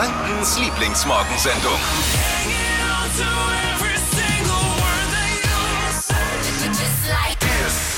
Frankens 0.00 0.58
Lieblingsmorgensendung. 0.58 1.72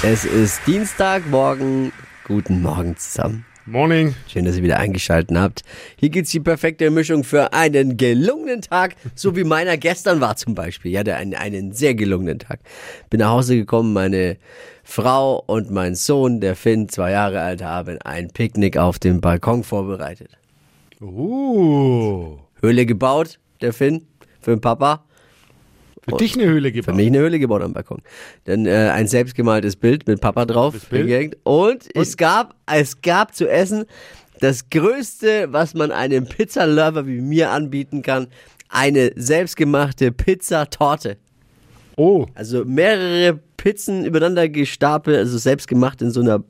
Es 0.02 0.24
ist 0.24 0.60
Dienstagmorgen. 0.66 1.92
Guten 2.26 2.60
Morgen 2.60 2.96
zusammen. 2.96 3.46
Morning. 3.66 4.16
Schön, 4.26 4.44
dass 4.44 4.56
ihr 4.56 4.64
wieder 4.64 4.80
eingeschaltet 4.80 5.38
habt. 5.38 5.62
Hier 5.94 6.08
gibt's 6.08 6.32
die 6.32 6.40
perfekte 6.40 6.90
Mischung 6.90 7.22
für 7.22 7.52
einen 7.52 7.96
gelungenen 7.96 8.62
Tag, 8.62 8.96
so 9.14 9.36
wie 9.36 9.44
meiner 9.44 9.76
gestern 9.76 10.20
war 10.20 10.34
zum 10.34 10.56
Beispiel. 10.56 10.90
Ich 10.90 10.98
hatte 10.98 11.14
einen, 11.14 11.34
einen 11.34 11.70
sehr 11.70 11.94
gelungenen 11.94 12.40
Tag. 12.40 12.58
Bin 13.10 13.20
nach 13.20 13.30
Hause 13.30 13.54
gekommen, 13.54 13.92
meine 13.92 14.38
Frau 14.82 15.40
und 15.46 15.70
mein 15.70 15.94
Sohn, 15.94 16.40
der 16.40 16.56
Finn, 16.56 16.88
zwei 16.88 17.12
Jahre 17.12 17.42
alt, 17.42 17.62
haben 17.62 17.98
ein 18.02 18.32
Picknick 18.32 18.76
auf 18.76 18.98
dem 18.98 19.20
Balkon 19.20 19.62
vorbereitet. 19.62 20.36
Uh. 21.02 22.38
Höhle 22.60 22.86
gebaut, 22.86 23.38
der 23.60 23.72
Finn, 23.72 24.06
für 24.40 24.52
den 24.52 24.60
Papa. 24.60 25.04
Für 26.08 26.16
dich 26.16 26.34
eine 26.34 26.46
Höhle 26.46 26.68
Für 26.68 26.72
gebaut. 26.72 26.94
mich 26.96 27.06
eine 27.08 27.18
Höhle 27.18 27.38
gebaut 27.38 27.62
am 27.62 27.72
Balkon. 27.72 28.02
Dann 28.44 28.66
äh, 28.66 28.90
ein 28.92 29.06
selbstgemaltes 29.06 29.76
Bild 29.76 30.06
mit 30.06 30.20
Papa 30.20 30.46
drauf. 30.46 30.74
Hingehängt. 30.90 31.36
Und, 31.44 31.88
es 31.94 32.16
gab, 32.16 32.56
es 32.66 33.00
gab 33.02 33.34
zu 33.34 33.48
essen 33.48 33.84
das 34.40 34.68
Größte, 34.70 35.52
was 35.52 35.74
man 35.74 35.92
einem 35.92 36.26
Pizza-Lover 36.26 37.06
wie 37.06 37.20
mir 37.20 37.50
anbieten 37.50 38.02
kann, 38.02 38.26
eine 38.68 39.12
selbstgemachte 39.14 40.10
Pizzatorte. 40.10 41.16
Oh. 41.96 42.26
Also 42.34 42.64
mehrere 42.64 43.38
Pizzen 43.56 44.04
übereinander 44.04 44.48
gestapelt, 44.48 45.18
also 45.18 45.38
selbstgemacht 45.38 46.02
in 46.02 46.10
so 46.10 46.20
einer 46.20 46.42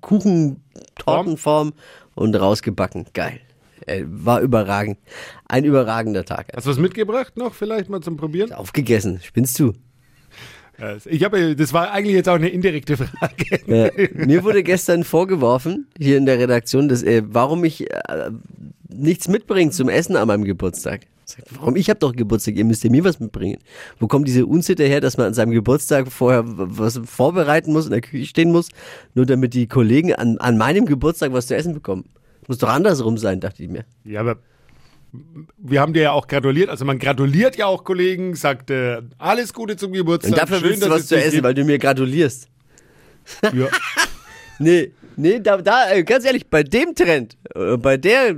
Kuchentortenform 0.00 1.74
und 2.16 2.34
rausgebacken. 2.34 3.06
Geil. 3.14 3.40
Äh, 3.88 4.04
War 4.06 4.40
überragend. 4.40 4.98
Ein 5.46 5.64
überragender 5.64 6.24
Tag. 6.24 6.48
Hast 6.54 6.66
du 6.66 6.70
was 6.70 6.78
mitgebracht 6.78 7.36
noch 7.36 7.54
vielleicht 7.54 7.88
mal 7.88 8.00
zum 8.00 8.16
Probieren? 8.16 8.52
Aufgegessen. 8.52 9.20
Spinnst 9.22 9.58
du? 9.58 9.72
Ja, 10.78 10.96
Ich 11.06 11.24
habe, 11.24 11.56
das 11.56 11.72
war 11.72 11.90
eigentlich 11.90 12.14
jetzt 12.14 12.28
auch 12.28 12.34
eine 12.34 12.48
indirekte 12.48 12.96
Frage. 12.96 13.60
Ja, 13.66 13.90
mir 14.14 14.44
wurde 14.44 14.62
gestern 14.62 15.02
vorgeworfen, 15.04 15.88
hier 15.98 16.16
in 16.16 16.26
der 16.26 16.38
Redaktion, 16.38 16.88
dass, 16.88 17.02
äh, 17.02 17.22
warum 17.26 17.64
ich 17.64 17.90
äh, 17.90 18.30
nichts 18.88 19.28
mitbringe 19.28 19.70
zum 19.70 19.88
Essen 19.88 20.16
an 20.16 20.28
meinem 20.28 20.44
Geburtstag. 20.44 21.06
Ich 21.26 21.34
sag, 21.34 21.44
warum? 21.50 21.76
Ich 21.76 21.90
habe 21.90 21.98
doch 21.98 22.14
Geburtstag, 22.14 22.54
ihr 22.56 22.64
müsst 22.64 22.84
ja 22.84 22.90
mir 22.90 23.04
was 23.04 23.20
mitbringen. 23.20 23.58
Wo 23.98 24.06
kommt 24.06 24.28
diese 24.28 24.46
Unsitte 24.46 24.84
her, 24.84 25.00
dass 25.00 25.16
man 25.18 25.26
an 25.26 25.34
seinem 25.34 25.50
Geburtstag 25.50 26.10
vorher 26.10 26.42
was 26.46 27.00
vorbereiten 27.04 27.72
muss, 27.72 27.84
in 27.84 27.90
der 27.90 28.00
Küche 28.00 28.24
stehen 28.24 28.50
muss, 28.52 28.68
nur 29.14 29.26
damit 29.26 29.54
die 29.54 29.66
Kollegen 29.66 30.14
an, 30.14 30.38
an 30.38 30.56
meinem 30.56 30.86
Geburtstag 30.86 31.32
was 31.32 31.48
zu 31.48 31.56
essen 31.56 31.74
bekommen? 31.74 32.04
Muss 32.48 32.58
doch 32.58 32.68
andersrum 32.70 33.16
sein, 33.18 33.38
dachte 33.40 33.62
ich 33.62 33.68
mir. 33.68 33.84
Ja, 34.04 34.20
aber 34.20 34.38
wir 35.56 35.80
haben 35.80 35.92
dir 35.94 36.02
ja 36.02 36.12
auch 36.12 36.26
gratuliert. 36.26 36.68
Also 36.68 36.84
man 36.84 36.98
gratuliert 36.98 37.56
ja 37.56 37.66
auch 37.66 37.84
Kollegen, 37.84 38.34
sagt 38.34 38.70
äh, 38.70 39.00
alles 39.18 39.54
Gute 39.54 39.76
zum 39.76 39.92
Geburtstag. 39.92 40.32
Und 40.32 40.38
dafür 40.38 40.58
Schön, 40.58 40.70
willst 40.70 40.84
du 40.84 40.90
was 40.90 41.06
zu 41.06 41.16
essen, 41.16 41.30
gibt. 41.30 41.44
weil 41.44 41.54
du 41.54 41.64
mir 41.64 41.78
gratulierst. 41.78 42.48
Ja. 43.54 43.68
Nee, 44.60 44.90
nee, 45.16 45.38
da, 45.38 45.58
da 45.58 45.92
äh, 45.92 46.02
ganz 46.02 46.24
ehrlich, 46.24 46.48
bei 46.48 46.64
dem 46.64 46.92
Trend, 46.92 47.36
äh, 47.54 47.76
bei 47.76 47.96
der 47.96 48.34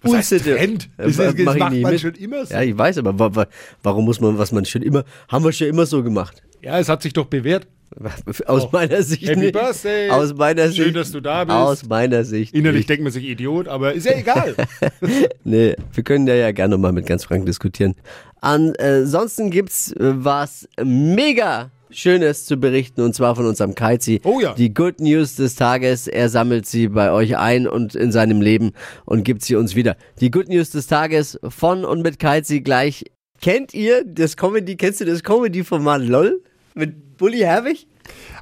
Was 0.00 0.12
heißt 0.14 0.32
Unsitte, 0.32 0.56
Trend? 0.56 0.88
äh, 0.96 1.06
Das, 1.08 1.16
das 1.16 1.34
ich 1.34 1.44
macht 1.44 1.58
man 1.58 1.72
mit. 1.82 2.00
schon 2.00 2.14
immer 2.14 2.46
so. 2.46 2.54
Ja, 2.54 2.62
ich 2.62 2.78
weiß, 2.78 2.98
aber 2.98 3.18
wa 3.18 3.34
wa 3.34 3.46
warum 3.82 4.04
muss 4.04 4.20
man, 4.20 4.38
was 4.38 4.52
man 4.52 4.64
schon 4.64 4.82
immer, 4.82 5.02
haben 5.26 5.44
wir 5.44 5.50
schon 5.50 5.66
immer 5.66 5.86
so 5.86 6.04
gemacht. 6.04 6.40
Ja, 6.62 6.78
es 6.78 6.88
hat 6.88 7.02
sich 7.02 7.12
doch 7.14 7.26
bewährt. 7.26 7.66
Aus 8.46 8.64
Oh. 8.64 8.68
meiner 8.72 9.02
Sicht 9.02 9.26
Happy 9.28 9.40
nicht. 9.40 9.52
Birthday. 9.52 10.10
Aus 10.10 10.32
meiner 10.34 10.64
Schön, 10.70 10.84
Sicht. 10.84 10.96
dass 10.96 11.12
du 11.12 11.20
da 11.20 11.44
bist. 11.44 11.56
Aus 11.56 11.84
meiner 11.88 12.24
Sicht. 12.24 12.54
Innerlich 12.54 12.80
nicht. 12.80 12.90
denkt 12.90 13.02
man 13.02 13.12
sich 13.12 13.24
Idiot, 13.24 13.68
aber 13.68 13.92
ist 13.94 14.06
ja 14.06 14.16
egal. 14.16 14.54
Nee, 15.44 15.74
wir 15.92 16.04
können 16.04 16.26
ja, 16.26 16.34
ja 16.34 16.52
gerne 16.52 16.78
mal 16.78 16.92
mit 16.92 17.06
ganz 17.06 17.24
Frank 17.24 17.46
diskutieren. 17.46 17.94
Ansonsten 18.40 19.50
gibt's 19.50 19.92
äh, 19.92 20.12
was 20.16 20.68
mega 20.82 21.70
Schönes 21.90 22.44
zu 22.46 22.56
berichten 22.56 23.00
und 23.00 23.14
zwar 23.14 23.34
von 23.34 23.46
unserem 23.46 23.74
Kaizi. 23.74 24.20
Oh 24.24 24.38
ja. 24.40 24.54
Die 24.54 24.72
Good 24.72 25.00
News 25.00 25.34
des 25.36 25.56
Tages. 25.56 26.06
Er 26.06 26.28
sammelt 26.28 26.66
sie 26.66 26.88
bei 26.88 27.10
euch 27.10 27.36
ein 27.36 27.66
und 27.66 27.94
in 27.96 28.12
seinem 28.12 28.40
Leben 28.40 28.72
und 29.06 29.24
gibt 29.24 29.42
sie 29.42 29.56
uns 29.56 29.74
wieder. 29.74 29.96
Die 30.20 30.30
Good 30.30 30.48
News 30.48 30.70
des 30.70 30.86
Tages 30.86 31.38
von 31.48 31.84
und 31.84 32.02
mit 32.02 32.18
Kaizi 32.20 32.60
gleich. 32.60 33.04
Kennt 33.40 33.74
ihr 33.74 34.04
das 34.04 34.36
Comedy, 34.36 34.76
kennst 34.76 35.00
du 35.00 35.04
das 35.06 35.22
Comedy-Format 35.24 36.02
LOL? 36.02 36.42
Mit 36.74 37.16
Bully 37.18 37.38
Herbig? 37.40 37.86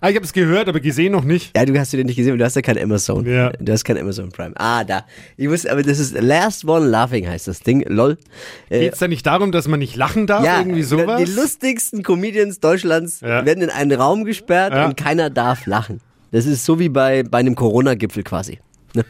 ah, 0.00 0.08
ich 0.08 0.16
habe 0.16 0.24
es 0.24 0.32
gehört, 0.32 0.68
aber 0.68 0.80
gesehen 0.80 1.12
noch 1.12 1.24
nicht. 1.24 1.54
Ja, 1.56 1.64
du 1.66 1.78
hast 1.78 1.92
den 1.92 2.06
nicht 2.06 2.16
gesehen, 2.16 2.32
weil 2.32 2.38
du 2.38 2.44
hast 2.44 2.56
ja 2.56 2.62
kein 2.62 2.78
Amazon. 2.78 3.26
Ja. 3.26 3.50
Du 3.58 3.72
hast 3.72 3.84
kein 3.84 3.98
Amazon 3.98 4.30
Prime. 4.30 4.52
Ah, 4.56 4.84
da. 4.84 5.04
Ich 5.36 5.48
muss, 5.48 5.66
aber 5.66 5.82
das 5.82 5.98
ist 5.98 6.18
Last 6.18 6.64
One 6.64 6.86
Laughing 6.86 7.28
heißt 7.28 7.48
das 7.48 7.60
Ding. 7.60 7.84
LOL. 7.86 8.16
Äh, 8.70 8.80
Geht 8.80 8.92
es 8.94 8.98
da 9.00 9.08
nicht 9.08 9.26
darum, 9.26 9.52
dass 9.52 9.66
man 9.68 9.80
nicht 9.80 9.96
lachen 9.96 10.26
darf? 10.26 10.44
irgendwie 10.44 10.82
sowas? 10.82 11.22
Die 11.22 11.30
lustigsten 11.30 12.02
Comedians 12.02 12.60
Deutschlands 12.60 13.20
Ja. 13.20 13.44
werden 13.44 13.62
in 13.62 13.70
einen 13.70 13.92
Raum 13.98 14.24
gesperrt 14.24 14.72
Ja. 14.72 14.86
und 14.86 14.96
keiner 14.96 15.28
darf 15.30 15.66
lachen. 15.66 16.00
Das 16.30 16.46
ist 16.46 16.64
so 16.64 16.78
wie 16.78 16.88
bei, 16.88 17.22
bei 17.22 17.38
einem 17.38 17.54
Corona-Gipfel 17.54 18.22
quasi. 18.22 18.58
Ne? 18.94 19.04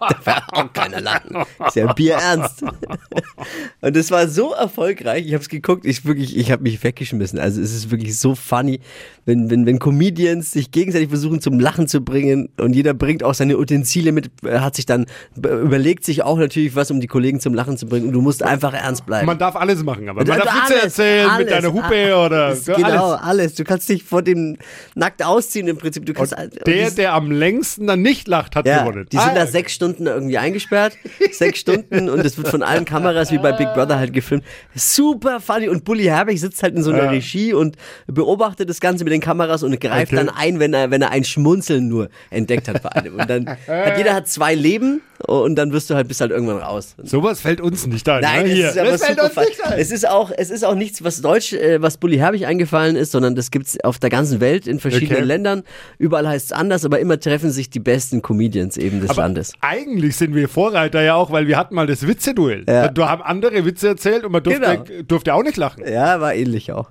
Da 0.00 0.16
war 0.26 0.42
auch 0.52 0.72
keiner 0.72 1.00
lachen. 1.00 1.36
Ist 1.66 1.76
ja 1.76 1.92
Bier 1.92 2.14
ernst. 2.14 2.62
und 3.80 3.96
das 3.96 4.10
war 4.10 4.28
so 4.28 4.52
erfolgreich. 4.52 5.26
Ich 5.26 5.32
habe 5.32 5.42
es 5.42 5.48
geguckt. 5.48 5.84
Ich 5.86 6.04
wirklich, 6.04 6.36
ich 6.36 6.50
habe 6.50 6.62
mich 6.62 6.82
weggeschmissen. 6.82 7.38
Also 7.38 7.60
es 7.60 7.74
ist 7.74 7.90
wirklich 7.90 8.18
so 8.18 8.34
funny, 8.34 8.80
wenn, 9.24 9.50
wenn, 9.50 9.66
wenn 9.66 9.78
Comedians 9.78 10.52
sich 10.52 10.70
gegenseitig 10.70 11.08
versuchen 11.08 11.40
zum 11.40 11.58
Lachen 11.60 11.86
zu 11.88 12.00
bringen 12.04 12.48
und 12.58 12.74
jeder 12.74 12.94
bringt 12.94 13.22
auch 13.22 13.34
seine 13.34 13.58
Utensile 13.58 14.12
mit, 14.12 14.30
äh, 14.44 14.58
hat 14.60 14.76
sich 14.76 14.86
dann 14.86 15.06
überlegt 15.36 16.04
sich 16.04 16.22
auch 16.22 16.38
natürlich 16.38 16.74
was, 16.74 16.90
um 16.90 17.00
die 17.00 17.06
Kollegen 17.06 17.40
zum 17.40 17.54
Lachen 17.54 17.76
zu 17.76 17.86
bringen. 17.86 18.06
Und 18.08 18.12
du 18.12 18.20
musst 18.20 18.42
einfach 18.42 18.72
ernst 18.74 19.06
bleiben. 19.06 19.26
Man 19.26 19.38
darf 19.38 19.56
alles 19.56 19.82
machen, 19.82 20.08
aber 20.08 20.24
man 20.24 20.30
Also 20.30 20.44
darf 20.44 20.54
Witze 20.62 20.72
alles, 20.74 20.84
erzählen 20.84 21.28
alles, 21.30 21.38
mit 21.46 21.50
deiner 21.54 21.72
Hupe 21.72 22.14
a- 22.14 22.26
oder 22.26 22.44
alles, 22.46 22.64
so, 22.64 22.72
Genau, 22.74 23.10
alles. 23.12 23.20
alles. 23.22 23.54
Du 23.54 23.64
kannst 23.64 23.88
dich 23.88 24.04
vor 24.04 24.22
dem 24.22 24.56
nackt 24.94 25.24
ausziehen 25.24 25.68
im 25.68 25.76
Prinzip. 25.78 26.06
Du 26.06 26.12
kannst 26.12 26.36
und 26.36 26.66
Der, 26.66 26.88
die, 26.90 26.94
der 26.96 27.14
am 27.14 27.30
längsten 27.30 27.86
dann 27.86 28.02
nicht 28.02 28.28
lacht, 28.28 28.56
hat 28.56 28.66
ja, 28.66 28.82
gewonnen. 28.82 29.06
die 29.10 29.16
sind 29.16 29.28
Ah, 29.30 29.34
da 29.34 29.46
sechs 29.46 29.69
Stunden 29.72 30.06
irgendwie 30.06 30.38
eingesperrt. 30.38 30.96
sechs 31.32 31.60
Stunden 31.60 32.08
und 32.08 32.20
es 32.20 32.36
wird 32.36 32.48
von 32.48 32.62
allen 32.62 32.84
Kameras 32.84 33.30
wie 33.32 33.38
bei 33.38 33.52
Big 33.52 33.68
Brother 33.74 33.98
halt 33.98 34.12
gefilmt. 34.12 34.44
Super 34.74 35.40
funny. 35.40 35.68
Und 35.68 35.84
Bully 35.84 36.04
Herbig 36.04 36.40
sitzt 36.40 36.62
halt 36.62 36.74
in 36.74 36.82
so 36.82 36.90
einer 36.90 37.04
Ja. 37.04 37.10
Regie 37.10 37.52
und 37.52 37.76
beobachtet 38.06 38.68
das 38.68 38.80
Ganze 38.80 39.04
mit 39.04 39.12
den 39.12 39.20
Kameras 39.20 39.62
und 39.62 39.78
greift 39.80 40.12
Okay. 40.12 40.16
dann 40.16 40.28
ein, 40.28 40.58
wenn 40.60 40.74
er, 40.74 40.90
wenn 40.90 41.02
er 41.02 41.10
ein 41.10 41.24
Schmunzeln 41.24 41.88
nur 41.88 42.08
entdeckt 42.30 42.68
hat 42.68 42.82
bei 42.82 42.90
einem. 42.90 43.14
Und 43.16 43.28
dann 43.30 43.48
hat 43.48 43.98
jeder 43.98 44.14
hat 44.14 44.28
zwei 44.28 44.54
Leben 44.54 45.00
und 45.26 45.56
dann 45.56 45.72
wirst 45.72 45.90
du 45.90 45.94
halt 45.94 46.08
bis 46.08 46.20
halt 46.20 46.30
irgendwann 46.30 46.58
raus. 46.58 46.94
Sowas 47.02 47.40
fällt 47.40 47.60
uns 47.60 47.86
nicht 47.86 48.08
ein. 48.08 48.22
Nein, 48.22 48.46
ne? 48.46 48.52
es 48.52 48.56
Hier. 48.56 48.68
ist 48.70 48.78
aber 48.78 48.90
das 48.90 49.04
fällt 49.04 49.20
uns 49.20 49.36
nicht 49.36 49.64
ein. 49.64 49.78
Es 49.78 49.90
ist 49.90 50.08
auch, 50.08 50.30
es 50.36 50.50
ist 50.50 50.64
auch 50.64 50.74
nichts, 50.74 51.04
was 51.04 51.20
Deutsch, 51.20 51.52
äh, 51.52 51.80
was 51.82 51.98
Bully 51.98 52.16
Herbig 52.16 52.46
eingefallen 52.46 52.96
ist, 52.96 53.12
sondern 53.12 53.34
das 53.34 53.50
gibt's 53.50 53.78
auf 53.84 53.98
der 53.98 54.08
ganzen 54.10 54.40
Welt 54.40 54.66
in 54.66 54.80
verschiedenen 54.80 55.18
Okay. 55.18 55.24
Ländern. 55.26 55.62
Überall 55.98 56.26
heißt 56.26 56.46
es 56.46 56.52
anders, 56.52 56.84
aber 56.84 56.98
immer 57.00 57.20
treffen 57.20 57.50
sich 57.50 57.68
die 57.70 57.80
besten 57.80 58.22
Comedians 58.22 58.76
eben 58.76 59.00
des 59.00 59.10
aber 59.10 59.22
Landes. 59.22 59.52
Eigentlich 59.60 60.16
sind 60.16 60.34
wir 60.34 60.48
Vorreiter 60.48 61.02
ja 61.02 61.14
auch, 61.14 61.30
weil 61.30 61.46
wir 61.46 61.56
hatten 61.56 61.74
mal 61.74 61.86
das 61.86 62.06
Witze-Duell. 62.06 62.64
Ja. 62.68 62.88
Da 62.88 63.08
haben 63.08 63.22
andere 63.22 63.64
Witze 63.64 63.88
erzählt 63.88 64.24
und 64.24 64.32
man 64.32 64.42
durfte, 64.42 64.60
Genau. 64.60 65.02
durfte 65.06 65.34
auch 65.34 65.42
nicht 65.42 65.56
lachen. 65.56 65.84
Ja, 65.86 66.20
war 66.20 66.34
ähnlich 66.34 66.72
auch. 66.72 66.90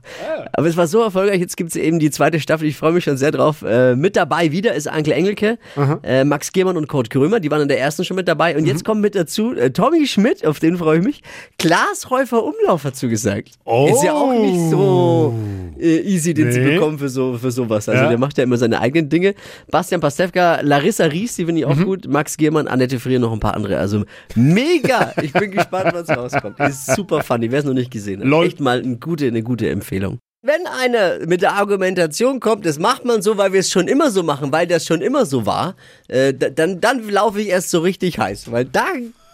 Aber 0.54 0.68
es 0.68 0.78
war 0.78 0.88
so 0.88 1.02
erfolgreich, 1.02 1.40
jetzt 1.40 1.58
gibt's 1.58 1.76
eben 1.76 2.00
die 2.00 2.12
zweite 2.12 2.40
Staffel, 2.40 2.68
ich 2.68 2.78
freue 2.78 2.92
mich 2.94 3.04
schon 3.04 3.18
sehr 3.18 3.32
drauf. 3.32 3.64
Äh, 3.64 3.96
mit 3.96 4.16
dabei 4.16 4.52
wieder 4.52 4.74
ist 4.74 4.88
Anke 4.88 5.14
Engelke, 5.14 5.58
äh, 6.04 6.24
Max 6.24 6.52
Giermann 6.52 6.78
und 6.78 6.88
Kurt 6.88 7.10
Krömer, 7.10 7.40
die 7.40 7.50
waren 7.52 7.62
in 7.62 7.68
der 7.68 7.80
ersten 7.80 8.04
schon 8.06 8.16
mit 8.16 8.28
dabei. 8.28 8.56
Und 8.56 8.66
jetzt 8.66 8.86
kommt 8.86 9.02
mit 9.02 9.16
dazu 9.16 9.54
äh, 9.56 9.72
Tommy 9.72 10.06
Schmidt, 10.08 10.46
auf 10.46 10.60
den 10.60 10.78
freue 10.78 11.00
ich 11.00 11.04
mich. 11.04 11.24
Klaas 11.58 12.10
Häufer 12.10 12.44
Umlauf 12.44 12.84
hat 12.84 12.96
zugesagt. 12.96 13.52
Oh. 13.66 13.90
Ist 13.92 14.04
ja 14.04 14.14
auch 14.14 14.32
nicht 14.34 14.70
so 14.70 15.34
äh, 15.80 16.00
easy, 16.02 16.34
den 16.34 16.52
zu 16.52 16.60
Nee. 16.60 16.74
bekommen 16.76 17.00
für, 17.00 17.10
so, 17.10 17.38
für 17.38 17.52
sowas. 17.52 17.88
Also 17.90 18.04
Ja. 18.04 18.10
der 18.10 18.18
macht 18.18 18.38
ja 18.38 18.44
immer 18.44 18.58
seine 18.58 18.80
eigenen 18.82 19.10
Dinge. 19.10 19.34
Bastian 19.72 20.02
Pastewka, 20.02 20.60
Larissa 20.62 21.06
Ries, 21.06 21.36
die 21.36 21.46
finde 21.46 21.62
ich 21.62 21.66
auch 21.66 21.76
Mhm. 21.76 21.86
gut. 21.86 22.08
Max 22.08 22.38
Giermann, 22.38 22.68
Annette 22.68 23.00
Frier, 23.00 23.20
noch 23.20 23.32
ein 23.34 23.40
paar 23.40 23.56
andere. 23.56 23.78
Also 23.78 24.04
mega. 24.36 25.14
Ich 25.22 25.34
bin 25.34 25.52
gespannt, 25.52 25.92
was 25.94 26.10
rauskommt. 26.10 26.60
Ist 26.60 26.96
super 26.96 27.22
funny, 27.24 27.52
wer 27.52 27.60
es 27.60 27.66
noch 27.66 27.74
nicht 27.74 27.92
gesehen 27.92 28.22
hat. 28.24 28.46
Echt 28.46 28.60
mal 28.60 28.80
eine 28.82 28.98
gute, 28.98 29.28
eine 29.28 29.44
gute 29.44 29.70
Empfehlung. 29.70 30.20
Wenn 30.42 30.66
einer 30.68 31.26
mit 31.28 31.42
der 31.42 31.54
Argumentation 31.56 32.40
kommt, 32.40 32.66
das 32.66 32.80
macht 32.80 33.04
man 33.04 33.22
so, 33.22 33.38
weil 33.38 33.52
wir 33.52 33.60
es 33.60 33.70
schon 33.70 33.90
immer 33.90 34.10
so 34.10 34.24
machen, 34.24 34.52
weil 34.54 34.68
das 34.68 34.86
schon 34.86 35.02
immer 35.02 35.26
so 35.26 35.46
war, 35.46 35.76
äh, 36.08 36.34
da- 36.34 36.50
dann, 36.50 36.80
dann 36.80 37.10
laufe 37.10 37.42
ich 37.42 37.50
erst 37.50 37.70
so 37.72 37.80
richtig 37.80 38.18
heiß. 38.20 38.50
Weil 38.50 38.64
da, 38.64 38.86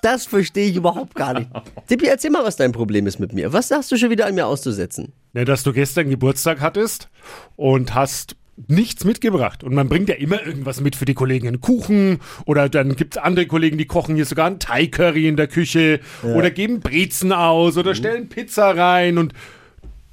das 0.02 0.26
verstehe 0.26 0.68
ich 0.68 0.76
überhaupt 0.76 1.14
gar 1.14 1.38
nicht. 1.38 1.50
Tippi, 1.88 2.08
erzähl 2.08 2.32
mal, 2.32 2.44
was 2.44 2.56
dein 2.56 2.72
Problem 2.72 3.06
ist 3.06 3.20
mit 3.20 3.34
mir. 3.34 3.54
Was 3.54 3.70
hast 3.70 3.92
du 3.92 3.98
schon 3.98 4.10
wieder 4.10 4.26
an 4.26 4.34
mir 4.34 4.48
auszusetzen? 4.48 5.14
Ne, 5.36 5.44
dass 5.44 5.64
du 5.64 5.74
gestern 5.74 6.10
Geburtstag 6.10 6.62
hattest 6.62 7.10
und 7.58 7.94
hast 7.94 8.38
nichts 8.68 9.04
mitgebracht. 9.04 9.66
Und 9.66 9.74
man 9.74 9.90
bringt 9.90 10.08
ja 10.08 10.16
immer 10.16 10.42
irgendwas 10.42 10.80
mit 10.80 10.96
für 10.96 11.04
die 11.04 11.14
Kollegen. 11.14 11.50
Einen 11.50 11.60
Kuchen 11.60 12.22
oder 12.46 12.70
dann 12.70 12.96
gibt 12.96 13.18
es 13.18 13.22
andere 13.22 13.46
Kollegen, 13.46 13.78
die 13.78 13.86
kochen 13.86 14.16
hier 14.16 14.24
sogar 14.24 14.46
einen 14.46 14.60
Thai-Curry 14.60 15.28
in 15.28 15.36
der 15.36 15.48
Küche 15.48 16.00
oder 16.24 16.52
geben 16.52 16.80
Brezen 16.80 17.34
aus 17.34 17.76
oder 17.76 17.96
stellen 17.96 18.30
Pizza 18.30 18.78
rein 18.78 19.18
und 19.18 19.34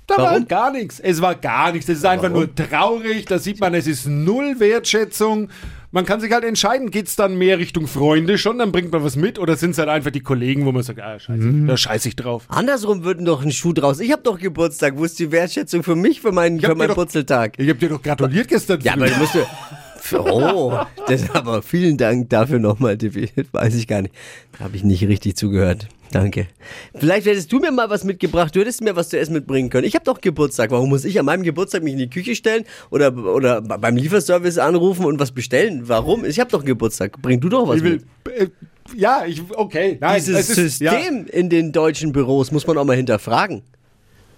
da 0.08 0.16
war 0.16 0.32
Warum? 0.32 0.48
gar 0.48 0.72
nichts. 0.72 0.98
Es 0.98 1.22
war 1.22 1.36
gar 1.36 1.70
nichts. 1.70 1.88
Es 1.88 1.98
ist 1.98 2.04
einfach 2.04 2.28
nur 2.28 2.52
traurig. 2.52 3.26
Da 3.26 3.38
sieht 3.38 3.60
man, 3.60 3.74
es 3.74 3.86
ist 3.86 4.08
null 4.08 4.58
Wertschätzung. 4.58 5.50
Man 5.92 6.04
kann 6.04 6.20
sich 6.20 6.32
halt 6.32 6.42
entscheiden, 6.44 6.90
geht's 6.90 7.14
dann 7.16 7.36
mehr 7.36 7.58
Richtung 7.58 7.86
Freunde 7.86 8.38
schon, 8.38 8.58
dann 8.58 8.72
bringt 8.72 8.90
man 8.92 9.04
was 9.04 9.14
mit, 9.16 9.38
oder 9.38 9.56
sind 9.56 9.70
es 9.72 9.78
halt 9.78 9.88
einfach 9.88 10.10
die 10.10 10.20
Kollegen, 10.20 10.64
wo 10.66 10.72
man 10.72 10.82
sagt, 10.82 11.00
ah, 11.00 11.18
scheiße, 11.18 11.40
Mhm. 11.40 11.66
da 11.68 11.76
scheiß 11.76 12.04
ich 12.06 12.16
drauf. 12.16 12.44
Andersrum 12.48 13.04
würden 13.04 13.24
doch 13.24 13.42
ein 13.44 13.52
Schuh 13.52 13.72
draus. 13.72 14.00
Ich 14.00 14.10
habe 14.10 14.22
doch 14.22 14.38
Geburtstag. 14.38 14.94
Wo 14.96 15.04
ist 15.04 15.18
die 15.18 15.30
Wertschätzung 15.30 15.82
für 15.82 15.94
mich, 15.94 16.20
für 16.20 16.32
meinen, 16.32 16.58
für 16.60 16.74
meinen 16.74 16.88
doch- 16.88 16.94
Putzeltag? 16.96 17.54
Ich 17.58 17.68
hab 17.70 17.78
dir 17.78 17.90
doch 17.90 18.02
gratuliert 18.02 18.48
gestern. 18.48 18.80
Ja, 18.80 18.94
aber 18.94 19.06
du 19.06 19.16
musst 19.16 19.34
ja. 19.34 19.42
Oh, 20.18 20.76
das 21.06 21.30
aber 21.30 21.62
vielen 21.62 21.96
Dank 21.96 22.28
dafür 22.28 22.58
nochmal, 22.58 22.98
Tippi. 22.98 23.30
Weiß 23.52 23.74
ich 23.76 23.86
gar 23.86 24.02
nicht. 24.02 24.12
Habe 24.58 24.76
ich 24.76 24.82
nicht 24.82 25.06
richtig 25.06 25.36
zugehört. 25.36 25.86
Danke. 26.12 26.46
Vielleicht 26.94 27.26
hättest 27.26 27.50
du 27.52 27.58
mir 27.58 27.72
mal 27.72 27.90
was 27.90 28.04
mitgebracht. 28.04 28.54
Du 28.54 28.60
hättest 28.60 28.82
mir 28.82 28.94
was 28.94 29.08
zu 29.08 29.18
essen 29.18 29.32
mitbringen 29.32 29.70
können. 29.70 29.86
Ich 29.86 29.94
habe 29.94 30.04
doch 30.04 30.20
Geburtstag. 30.20 30.70
Warum 30.70 30.90
muss 30.90 31.04
ich 31.04 31.18
an 31.18 31.26
meinem 31.26 31.42
Geburtstag 31.42 31.82
mich 31.82 31.94
in 31.94 31.98
die 31.98 32.10
Küche 32.10 32.34
stellen 32.36 32.64
oder, 32.90 33.16
oder 33.16 33.60
beim 33.60 33.96
Lieferservice 33.96 34.58
anrufen 34.58 35.04
und 35.04 35.18
was 35.18 35.32
bestellen? 35.32 35.88
Warum? 35.88 36.24
Ich 36.24 36.38
habe 36.38 36.50
doch 36.50 36.64
Geburtstag. 36.64 37.20
Bring 37.20 37.40
du 37.40 37.48
doch 37.48 37.66
was 37.66 37.78
ich 37.78 37.82
will, 37.82 38.02
mit. 38.24 38.36
äh, 38.36 38.48
ja, 38.94 39.24
ich, 39.26 39.42
okay, 39.54 39.96
nein, 40.00 40.16
Dieses 40.16 40.50
es 40.50 40.58
ist, 40.58 40.80
ja, 40.80 40.92
System 40.92 41.26
in 41.26 41.48
den 41.48 41.72
deutschen 41.72 42.12
Büros 42.12 42.52
muss 42.52 42.66
man 42.66 42.78
auch 42.78 42.84
mal 42.84 42.96
hinterfragen. 42.96 43.62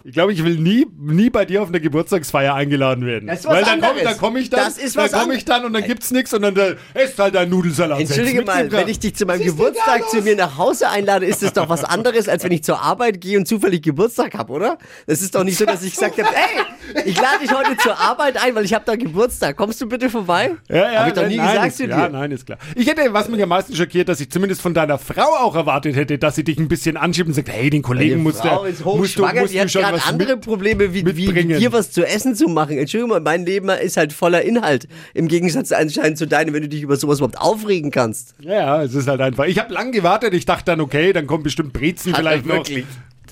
Ich 0.06 0.12
glaube, 0.12 0.34
ich 0.34 0.44
will 0.44 0.56
nie, 0.58 0.86
nie 0.98 1.30
bei 1.30 1.46
dir 1.46 1.62
auf 1.62 1.68
eine 1.68 1.80
Geburtstagsfeier 1.80 2.54
eingeladen 2.54 3.06
werden. 3.06 3.26
Das 3.26 3.40
ist 3.40 3.46
was 3.46 3.54
Weil 3.54 3.64
dann 3.64 3.80
komme 3.80 3.92
anderes. 4.00 4.12
da 4.12 4.18
komm 4.20 4.36
ich 4.36 4.50
dann, 4.50 4.60
Das 4.64 4.76
ist 4.76 4.96
dann 4.96 5.04
was 5.04 5.10
komme 5.12 5.22
anderes. 5.22 5.38
ich 5.38 5.44
dann 5.46 5.64
und 5.64 5.72
dann 5.72 5.84
gibt's 5.84 6.10
nichts 6.10 6.34
und 6.34 6.42
dann 6.42 6.54
da 6.54 6.72
esst 6.92 7.18
halt 7.18 7.34
ein 7.36 7.48
Nudelsalat. 7.48 8.00
Entschuldige 8.00 8.44
selbst 8.44 8.46
mal, 8.46 8.70
wenn 8.72 8.88
ich 8.88 8.98
dich 8.98 9.14
zu 9.16 9.24
meinem 9.24 9.42
Geburtstag 9.44 10.08
zu 10.10 10.20
mir 10.20 10.36
nach 10.36 10.58
Hause 10.58 10.90
einlade, 10.90 11.24
ist 11.24 11.42
das 11.42 11.54
doch 11.54 11.70
was 11.70 11.84
anderes, 11.84 12.28
als 12.28 12.44
wenn 12.44 12.52
ich 12.52 12.62
zur 12.62 12.82
Arbeit 12.82 13.20
gehe 13.20 13.38
und 13.38 13.48
zufällig 13.48 13.80
Geburtstag 13.82 14.34
habe, 14.34 14.52
oder? 14.52 14.78
Es 15.06 15.22
ist 15.22 15.34
doch 15.34 15.42
nicht 15.42 15.56
so, 15.56 15.64
dass 15.64 15.82
ich 15.82 15.92
gesagt 15.94 16.18
habe, 16.22 16.28
ey, 16.94 17.02
ich 17.06 17.16
lade 17.16 17.38
dich 17.40 17.50
heute 17.52 17.74
zur 17.78 17.98
Arbeit 17.98 18.36
ein, 18.44 18.54
weil 18.54 18.66
ich 18.66 18.74
habe 18.74 18.84
da 18.84 18.96
Geburtstag. 18.96 19.56
Kommst 19.56 19.80
du 19.80 19.88
bitte 19.88 20.10
vorbei? 20.10 20.52
Ja, 20.68 20.92
ja, 20.92 20.98
Habe 21.00 21.08
ich 21.08 21.14
doch 21.14 21.26
nie 21.26 21.36
nein, 21.38 21.48
gesagt 21.48 21.68
ist, 21.68 21.76
zu 21.78 21.86
Ja, 21.86 22.08
dir. 22.08 22.12
nein, 22.12 22.30
ist 22.30 22.44
klar. 22.44 22.58
Ich 22.74 22.86
hätte, 22.86 23.10
was 23.14 23.28
mich 23.30 23.42
am 23.42 23.48
meisten 23.48 23.74
schockiert, 23.74 24.10
dass 24.10 24.20
ich 24.20 24.30
zumindest 24.30 24.60
von 24.60 24.74
deiner 24.74 24.98
Frau 24.98 25.34
auch 25.40 25.54
erwartet 25.54 25.96
hätte, 25.96 26.18
dass 26.18 26.34
sie 26.34 26.44
dich 26.44 26.58
ein 26.58 26.68
bisschen 26.68 26.98
anschiebt 26.98 27.28
und 27.28 27.34
sagt, 27.34 27.48
hey, 27.48 27.70
den 27.70 27.80
Kollegen 27.80 28.22
musst 28.22 28.42
Frau 28.42 28.64
ist 28.64 28.84
musst 28.84 29.18
du, 29.18 29.22
musst 29.26 29.54
du 29.54 29.68
schon 29.68 29.93
was 29.94 30.08
andere 30.08 30.36
mit, 30.36 30.44
Probleme, 30.44 30.92
wie, 30.94 31.04
wie 31.16 31.32
dir 31.44 31.72
was 31.72 31.90
zu 31.90 32.04
essen 32.06 32.34
zu 32.34 32.48
machen. 32.48 32.78
Entschuldigung 32.78 33.22
mein 33.22 33.44
Leben 33.46 33.68
ist 33.70 33.96
halt 33.96 34.12
voller 34.12 34.42
Inhalt. 34.42 34.88
Im 35.14 35.28
Gegensatz 35.28 35.72
anscheinend 35.72 36.18
zu 36.18 36.26
deinem, 36.26 36.54
wenn 36.54 36.62
du 36.62 36.68
dich 36.68 36.82
über 36.82 36.96
sowas 36.96 37.18
überhaupt 37.18 37.38
aufregen 37.38 37.90
kannst. 37.90 38.34
Ja, 38.40 38.82
es 38.82 38.94
ist 38.94 39.08
halt 39.08 39.20
einfach. 39.20 39.44
Ich 39.44 39.58
habe 39.58 39.72
lang 39.72 39.92
gewartet, 39.92 40.34
ich 40.34 40.44
dachte 40.46 40.64
dann, 40.66 40.80
okay, 40.80 41.12
dann 41.12 41.26
kommt 41.26 41.44
bestimmt 41.44 41.72
Brezen 41.72 42.12
Hat 42.12 42.20
vielleicht 42.20 42.46
noch. 42.46 42.64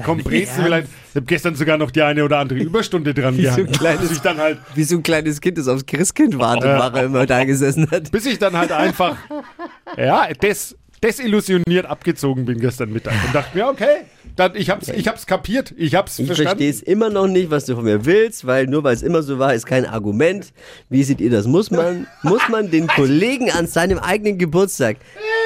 Kommt 0.05 0.25
Brezen 0.25 0.65
vielleicht. 0.65 0.89
Ich 1.11 1.17
habe 1.17 1.27
gestern 1.27 1.55
sogar 1.55 1.77
noch 1.77 1.91
die 1.91 2.01
eine 2.01 2.25
oder 2.25 2.39
andere 2.39 2.59
Überstunde 2.63 3.13
dran 3.13 3.37
Wie 3.37 3.43
so 3.45 3.51
ein 3.51 3.57
gehabt. 3.67 3.79
kleines- 3.79 4.01
Bis 4.01 4.11
ich 4.13 4.19
dann 4.21 4.39
halt, 4.39 4.59
Wie 4.75 4.85
so 4.85 4.97
ein 4.97 5.03
kleines 5.03 5.41
Kind, 5.41 5.59
das 5.59 5.69
aufs 5.69 5.85
Christkind 5.85 6.39
wartet, 6.39 6.65
war 6.65 6.95
er 6.97 7.05
immer 7.05 7.27
da 7.27 7.45
gesessen 7.45 7.91
hat. 7.91 8.11
bis 8.11 8.25
ich 8.25 8.39
dann 8.39 8.57
halt 8.57 8.73
einfach, 8.73 9.17
ja, 9.99 10.29
des, 10.33 10.77
desillusioniert 11.05 11.85
abgezogen 11.87 12.47
bin 12.47 12.59
gestern 12.59 12.91
Mittag 12.93 13.13
und 13.27 13.35
dachte 13.35 13.57
mir, 13.57 13.67
okay, 13.69 14.07
dann, 14.37 14.55
ich 14.57 14.71
hab's, 14.71 14.89
ich 14.89 15.07
hab's 15.09 15.27
kapiert, 15.27 15.75
ich 15.77 15.95
hab's 15.95 16.19
Ich 16.19 16.27
verstanden. 16.27 16.49
verstehe 16.51 16.71
es 16.71 16.83
immer 16.83 17.11
noch 17.11 17.27
nicht, 17.27 17.51
was 17.51 17.67
du 17.67 17.75
von 17.75 17.85
mir 17.85 18.05
willst, 18.05 18.47
weil 18.47 18.67
nur 18.67 18.83
weil 18.85 18.95
es 18.95 19.03
immer 19.03 19.23
so 19.23 19.39
war, 19.39 19.55
ist 19.55 19.67
kein 19.67 19.85
Argument. 19.87 20.53
Wie 20.89 21.03
seht 21.05 21.21
ihr 21.21 21.31
das? 21.31 21.47
Muss 21.47 21.71
man, 21.71 22.07
muss 22.23 22.43
man 22.49 22.71
den 22.71 22.87
Kollegen 22.87 23.51
an 23.51 23.67
seinem 23.67 23.99
eigenen 23.99 24.39
Geburtstag 24.39 24.97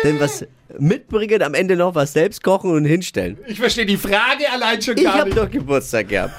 denn 0.04 0.20
was 0.20 0.46
mitbringen, 0.78 1.42
am 1.42 1.54
Ende 1.54 1.76
noch 1.76 1.94
was 1.94 2.12
selbst 2.12 2.42
kochen 2.42 2.70
und 2.70 2.84
hinstellen? 2.84 3.38
Ich 3.46 3.58
verstehe 3.58 3.86
die 3.86 3.96
Frage 3.96 4.50
allein 4.52 4.80
schon 4.82 4.96
Ich 4.96 5.04
gar 5.04 5.14
habe 5.18 5.30
nicht. 5.30 5.38
doch 5.38 5.50
Geburtstag 5.50 6.08
gehabt. 6.08 6.34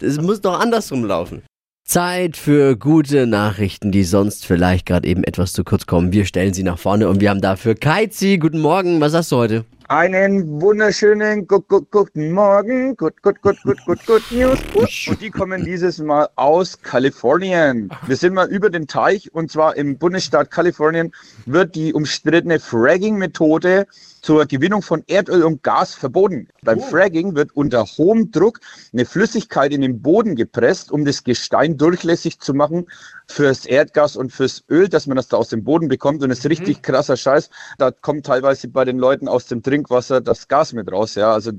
Es 0.00 0.20
muss 0.20 0.40
doch 0.40 0.58
andersrum 0.58 1.04
laufen. 1.04 1.42
Zeit 1.86 2.38
für 2.38 2.76
gute 2.78 3.26
Nachrichten, 3.26 3.92
die 3.92 4.04
sonst 4.04 4.46
vielleicht 4.46 4.86
gerade 4.86 5.06
eben 5.06 5.22
etwas 5.22 5.52
zu 5.52 5.64
kurz 5.64 5.84
kommen. 5.86 6.12
Wir 6.12 6.24
stellen 6.24 6.54
sie 6.54 6.62
nach 6.62 6.78
vorne 6.78 7.08
und 7.08 7.20
wir 7.20 7.28
haben 7.28 7.42
dafür 7.42 7.74
Kaizi. 7.74 8.38
Guten 8.38 8.58
Morgen, 8.60 9.00
was 9.02 9.12
hast 9.12 9.30
du 9.32 9.36
heute? 9.36 9.64
Einen 9.88 10.62
wunderschönen 10.62 11.46
gu 11.46 11.60
gu 11.60 11.82
guten 11.90 12.32
Morgen. 12.32 12.96
Gut, 12.96 13.20
gut, 13.20 13.42
gut, 13.42 13.62
gut, 13.64 13.84
gut, 13.84 14.06
gut 14.06 14.22
News. 14.30 14.58
Und 14.74 15.20
die 15.20 15.30
kommen 15.30 15.62
dieses 15.62 15.98
Mal 15.98 16.30
aus 16.36 16.80
Kalifornien. 16.80 17.90
Wir 18.06 18.16
sind 18.16 18.32
mal 18.32 18.48
über 18.48 18.70
den 18.70 18.86
Teich 18.86 19.34
und 19.34 19.50
zwar 19.50 19.76
im 19.76 19.98
Bundesstaat 19.98 20.50
Kalifornien 20.50 21.12
wird 21.44 21.74
die 21.74 21.92
umstrittene 21.92 22.60
Fragging-Methode 22.60 23.86
zur 24.24 24.46
Gewinnung 24.46 24.80
von 24.80 25.04
Erdöl 25.06 25.42
und 25.42 25.62
Gas 25.62 25.94
verboten. 25.94 26.48
Beim 26.62 26.80
Fragging 26.80 27.34
wird 27.34 27.54
unter 27.54 27.84
hohem 27.84 28.30
Druck 28.30 28.60
eine 28.90 29.04
Flüssigkeit 29.04 29.70
in 29.70 29.82
den 29.82 30.00
Boden 30.00 30.34
gepresst, 30.34 30.90
um 30.90 31.04
das 31.04 31.24
Gestein 31.24 31.76
durchlässig 31.76 32.40
zu 32.40 32.54
machen 32.54 32.86
fürs 33.26 33.66
Erdgas 33.66 34.16
und 34.16 34.32
fürs 34.32 34.64
Öl, 34.70 34.88
dass 34.88 35.06
man 35.06 35.16
das 35.16 35.28
da 35.28 35.36
aus 35.36 35.48
dem 35.48 35.62
Boden 35.62 35.88
bekommt. 35.88 36.22
Und 36.22 36.30
das 36.30 36.38
ist 36.38 36.48
richtig 36.48 36.82
krasser 36.82 37.18
Scheiß. 37.18 37.50
Da 37.76 37.90
kommt 37.90 38.24
teilweise 38.24 38.68
bei 38.68 38.86
den 38.86 38.98
Leuten 38.98 39.28
aus 39.28 39.46
dem 39.46 39.62
Trinkwasser 39.62 40.22
das 40.22 40.48
Gas 40.48 40.72
mit 40.72 40.90
raus. 40.90 41.16
Ja, 41.16 41.32
also, 41.32 41.52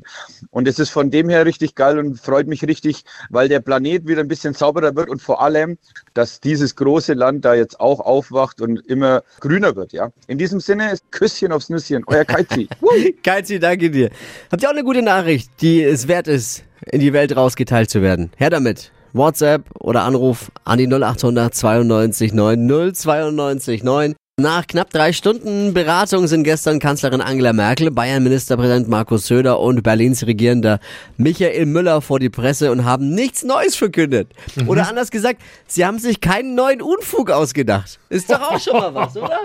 und 0.50 0.68
es 0.68 0.80
ist 0.80 0.90
von 0.90 1.12
dem 1.12 1.30
her 1.30 1.46
richtig 1.46 1.76
geil 1.76 2.00
und 2.00 2.20
freut 2.20 2.48
mich 2.48 2.64
richtig, 2.64 3.04
weil 3.30 3.48
der 3.48 3.60
Planet 3.60 4.08
wieder 4.08 4.22
ein 4.22 4.28
bisschen 4.28 4.56
sauberer 4.56 4.96
wird 4.96 5.10
und 5.10 5.22
vor 5.22 5.42
allem, 5.42 5.78
dass 6.16 6.40
dieses 6.40 6.76
große 6.76 7.14
Land 7.14 7.46
da 7.46 7.54
jetzt 7.54 7.80
auch 7.80 8.00
aufwacht 8.00 8.60
und 8.60 8.80
immer 8.88 9.24
grüner 9.40 9.76
wird. 9.76 9.94
Ja, 9.94 10.12
in 10.26 10.40
diesem 10.40 10.60
Sinne, 10.60 10.96
Küsschen 11.12 11.52
aufs 11.52 11.70
Nüsschen, 11.70 12.04
euer 12.08 12.26
Kaizi. 12.56 13.16
Kaizi, 13.24 13.60
danke 13.60 13.90
dir. 13.90 14.10
Habt 14.52 14.64
ihr 14.64 14.70
auch 14.70 14.74
eine 14.74 14.84
gute 14.84 15.02
Nachricht, 15.02 15.50
die 15.62 15.84
es 15.84 16.08
wert 16.08 16.28
ist, 16.28 16.64
in 16.92 17.00
die 17.00 17.14
Welt 17.14 17.36
rausgeteilt 17.36 17.90
zu 17.90 18.02
werden? 18.02 18.32
Her 18.38 18.50
damit. 18.50 18.92
WhatsApp 19.14 19.64
oder 19.80 20.04
Anruf 20.04 20.52
an 20.66 20.78
die 20.78 20.88
0800 20.88 21.54
92 21.54 22.34
9 22.34 22.94
092 22.94 23.84
9. 23.84 24.16
Nach 24.38 24.68
knapp 24.68 24.90
drei 24.90 25.14
Stunden 25.14 25.74
Beratung 25.74 26.28
sind 26.28 26.44
gestern 26.44 26.80
Kanzlerin 26.80 27.22
Angela 27.22 27.54
Merkel, 27.54 27.90
Bayern-Ministerpräsident 27.90 28.90
Markus 28.90 29.28
Söder 29.28 29.62
und 29.62 29.82
Berlins 29.82 30.28
Regierender 30.28 30.82
Michael 31.16 31.66
Müller 31.66 32.02
vor 32.02 32.20
die 32.20 32.30
Presse 32.30 32.70
und 32.70 32.84
haben 32.84 33.16
nichts 33.16 33.46
Neues 33.46 33.78
verkündet. 33.78 34.28
Oder 34.68 34.90
anders 34.90 35.10
gesagt, 35.10 35.42
sie 35.68 35.86
haben 35.86 36.00
sich 36.00 36.20
keinen 36.20 36.54
neuen 36.54 36.82
Unfug 36.82 37.32
ausgedacht. 37.32 37.98
Ist 38.10 38.30
doch 38.30 38.42
auch 38.42 38.60
schon 38.60 38.74
mal 38.74 38.94
was, 38.94 39.16
oder? 39.16 39.40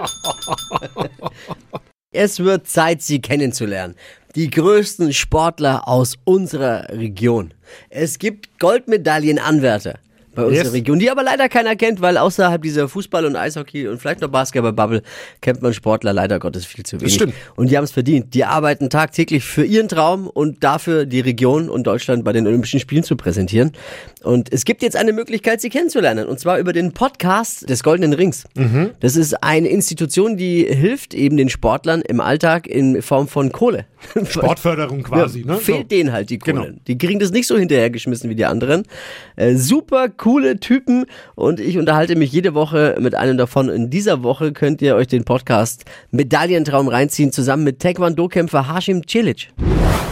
Es 2.12 2.40
wird 2.40 2.66
Zeit, 2.66 3.02
sie 3.02 3.20
kennenzulernen. 3.20 3.94
Die 4.34 4.50
größten 4.50 5.12
Sportler 5.12 5.86
aus 5.86 6.18
unserer 6.24 6.88
Region. 6.88 7.54
Es 7.88 8.18
gibt 8.18 8.58
Goldmedaillenanwärter 8.58 10.00
bei 10.34 10.44
unserer 10.44 10.64
Yes. 10.64 10.72
Region, 10.72 10.98
die 10.98 11.10
aber 11.10 11.22
leider 11.22 11.48
keiner 11.48 11.76
kennt, 11.76 12.00
weil 12.00 12.16
außerhalb 12.18 12.62
dieser 12.62 12.84
Fußball- 12.88 13.24
und 13.26 13.36
Eishockey 13.36 13.88
und 13.88 13.98
vielleicht 14.00 14.20
noch 14.20 14.28
Basketball-Bubble 14.28 15.02
kennt 15.40 15.62
man 15.62 15.74
Sportler 15.74 16.12
leider 16.12 16.38
Gottes 16.38 16.64
viel 16.64 16.84
zu 16.84 17.00
wenig. 17.00 17.14
stimmt. 17.14 17.34
Und 17.56 17.70
die 17.70 17.76
haben 17.76 17.84
es 17.84 17.90
verdient. 17.90 18.34
Die 18.34 18.44
arbeiten 18.44 18.90
tagtäglich 18.90 19.44
für 19.44 19.64
ihren 19.64 19.88
Traum 19.88 20.26
und 20.28 20.62
dafür 20.62 21.06
die 21.06 21.20
Region 21.20 21.68
und 21.68 21.84
Deutschland 21.86 22.24
bei 22.24 22.32
den 22.32 22.46
Olympischen 22.46 22.80
Spielen 22.80 23.02
zu 23.02 23.16
präsentieren. 23.16 23.72
Und 24.22 24.52
es 24.52 24.64
gibt 24.64 24.82
jetzt 24.82 24.96
eine 24.96 25.12
Möglichkeit, 25.12 25.60
sie 25.60 25.68
kennenzulernen. 25.70 26.28
Und 26.28 26.38
zwar 26.40 26.58
über 26.58 26.72
den 26.72 26.92
Podcast 26.92 27.68
des 27.68 27.82
Goldenen 27.82 28.12
Rings. 28.12 28.44
Das 29.00 29.16
ist 29.16 29.42
eine 29.42 29.68
Institution, 29.68 30.36
die 30.36 30.64
hilft 30.64 31.14
eben 31.14 31.36
den 31.36 31.48
Sportlern 31.48 32.02
im 32.02 32.20
Alltag 32.20 32.66
in 32.66 33.02
Form 33.02 33.28
von 33.28 33.50
Kohle. 33.52 33.86
Sportförderung 34.30 35.02
quasi, 35.02 35.40
Ja, 35.40 35.54
ne? 35.54 35.56
Fehlt 35.58 35.90
denen 35.90 36.12
halt 36.12 36.30
die 36.30 36.38
Kohle. 36.38 36.54
Genau. 36.66 36.78
Die 36.86 36.96
kriegen 36.98 37.18
das 37.20 37.30
nicht 37.32 37.46
so 37.46 37.56
hinterhergeschmissen 37.58 38.30
wie 38.30 38.34
die 38.34 38.44
anderen. 38.46 38.84
Äh, 39.36 39.54
super 39.56 40.08
coole 40.20 40.60
Typen 40.60 41.06
und 41.34 41.60
ich 41.60 41.78
unterhalte 41.78 42.14
mich 42.14 42.30
jede 42.30 42.52
Woche 42.52 42.96
mit 43.00 43.14
einem 43.14 43.38
davon. 43.38 43.70
In 43.70 43.88
dieser 43.88 44.22
Woche 44.22 44.52
könnt 44.52 44.82
ihr 44.82 44.94
euch 44.94 45.06
den 45.06 45.24
Podcast 45.24 45.86
Medaillentraum 46.10 46.88
reinziehen, 46.88 47.32
zusammen 47.32 47.64
mit 47.64 47.80
Taekwondo-Kämpfer 47.80 48.72
Hashim 48.72 49.02
Cilic. 49.08 49.48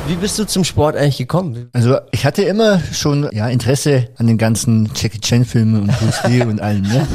Wie 0.09 0.15
bist 0.15 0.39
du 0.39 0.47
zum 0.47 0.65
Sport 0.65 0.97
eigentlich 0.97 1.19
gekommen? 1.19 1.69
Also 1.75 1.99
ich 2.13 2.25
hatte 2.25 2.43
immer 2.43 2.81
schon 2.93 3.29
ja, 3.33 3.47
Interesse 3.49 4.09
an 4.17 4.27
den 4.27 4.39
ganzen 4.39 4.91
Jackie 4.97 5.21
Chan 5.21 5.45
Filmen 5.45 5.83
und 5.83 5.99
Bruce 5.99 6.23
Lee 6.27 6.43
und 6.43 6.63
allem. 6.63 6.81
Ne? 6.81 7.07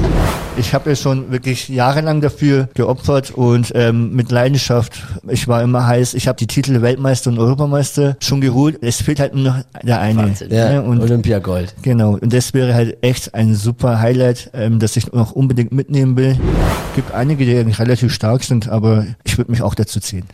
Ich 0.58 0.76
habe 0.76 0.92
ja 0.92 0.96
schon 0.96 1.32
wirklich 1.32 1.70
jahrelang 1.70 2.22
dafür 2.22 2.70
geopfert 2.76 3.32
und 3.32 3.72
ähm, 3.74 4.14
mit 4.14 4.32
Leidenschaft. 4.32 5.02
Ich 5.28 5.48
war 5.48 5.64
immer 5.64 5.88
heiß. 5.88 6.14
Ich 6.14 6.28
habe 6.28 6.38
die 6.38 6.46
Titel 6.46 6.84
Weltmeister 6.84 7.32
und 7.32 7.40
Europameister 7.40 8.16
schon 8.20 8.42
geholt. 8.42 8.78
Es 8.84 9.02
fehlt 9.02 9.20
halt 9.20 9.34
nur 9.34 9.46
noch 9.46 9.56
der 9.82 10.00
eine. 10.00 10.32
Ne? 10.48 10.84
Und 10.84 11.02
Olympiagold. 11.02 11.74
Genau, 11.82 12.20
und 12.22 12.32
das 12.32 12.54
wäre 12.54 12.76
halt 12.76 12.83
echt 13.02 13.34
ein 13.34 13.56
super 13.56 14.00
Highlight, 14.00 14.52
ähm, 14.54 14.80
das 14.80 14.96
ich 14.96 15.12
noch 15.12 15.32
unbedingt 15.32 15.72
mitnehmen 15.72 16.16
will. 16.18 16.38
gibt 16.96 17.12
einige, 17.14 17.46
die 17.46 17.58
eigentlich 17.58 17.80
relativ 17.80 18.14
stark 18.14 18.44
sind, 18.44 18.68
aber 18.70 19.06
ich 19.24 19.38
würde 19.38 19.52
mich 19.52 19.62
auch 19.62 19.76
dazu 19.76 20.00
ziehen. 20.00 20.26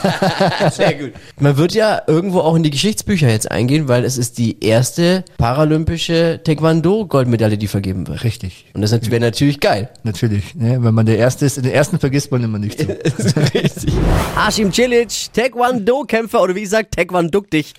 Sehr 0.72 0.94
gut. 0.94 1.12
Man 1.38 1.56
wird 1.56 1.72
ja 1.72 2.02
irgendwo 2.06 2.40
auch 2.40 2.54
in 2.56 2.62
die 2.62 2.70
Geschichtsbücher 2.70 3.28
jetzt 3.28 3.50
eingehen, 3.50 3.88
weil 3.88 4.04
es 4.04 4.18
ist 4.18 4.38
die 4.38 4.62
erste 4.62 5.24
paralympische 5.38 6.40
Taekwondo-Goldmedaille, 6.44 7.56
die 7.56 7.68
vergeben 7.68 8.06
wird. 8.06 8.24
Richtig. 8.24 8.66
Und 8.74 8.82
das 8.82 8.92
wäre 9.10 9.20
natürlich 9.20 9.60
geil. 9.60 9.88
Natürlich. 10.02 10.54
Ne? 10.54 10.82
Wenn 10.82 10.94
man 10.94 11.06
der 11.06 11.18
Erste 11.18 11.46
ist, 11.46 11.56
den 11.56 11.64
Ersten 11.64 11.98
vergisst 11.98 12.30
man 12.30 12.42
immer 12.44 12.58
nicht 12.58 12.80
so. 12.80 12.86
Richtig. 13.54 13.92
Hashim 14.36 14.72
Cilic, 14.72 15.32
Taekwondo-Kämpfer 15.32 16.42
oder 16.42 16.54
wie 16.54 16.62
gesagt, 16.62 16.94
Taekwondo 16.94 17.40
dich. 17.40 17.74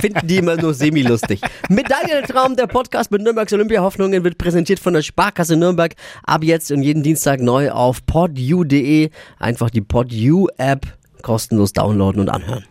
Finden 0.00 0.26
die 0.26 0.36
immer 0.36 0.56
nur 0.56 0.74
semi-lustig. 0.74 1.40
Medaillentraum, 1.68 2.56
der 2.56 2.66
Podcast 2.66 3.10
mit 3.10 3.22
Nürnbergs 3.28 3.52
Olympia-Hoffnungen 3.52 4.24
wird 4.24 4.38
präsentiert 4.38 4.78
von 4.78 4.94
der 4.94 5.02
Sparkasse 5.02 5.54
Nürnberg. 5.54 5.94
Ab 6.24 6.42
jetzt 6.44 6.72
und 6.72 6.82
jeden 6.82 7.02
Dienstag 7.02 7.40
neu 7.40 7.70
auf 7.70 8.06
podu.de. 8.06 9.10
Einfach 9.38 9.68
die 9.68 9.82
PodU-App 9.82 10.86
kostenlos 11.20 11.74
downloaden 11.74 12.22
und 12.22 12.30
anhören. 12.30 12.64